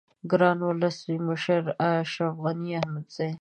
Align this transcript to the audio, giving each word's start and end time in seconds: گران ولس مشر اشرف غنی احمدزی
گران 0.29 0.59
ولس 0.67 0.99
مشر 1.27 1.63
اشرف 1.91 2.35
غنی 2.43 2.69
احمدزی 2.79 3.27